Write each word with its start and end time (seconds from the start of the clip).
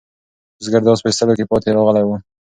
بزګر 0.57 0.81
د 0.83 0.87
آس 0.93 0.99
په 1.03 1.09
ایستلو 1.09 1.37
کې 1.37 1.49
پاتې 1.51 1.69
راغلی 1.77 2.03
و. 2.05 2.09